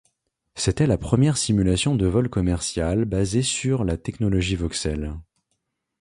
C'était 0.55 0.87
la 0.87 0.97
première 0.97 1.37
simulation 1.37 1.93
de 1.95 2.07
vol 2.07 2.27
commerciale 2.27 3.05
basée 3.05 3.43
sur 3.43 3.83
la 3.83 3.97
technologie 3.97 4.55
voxel. 4.55 5.13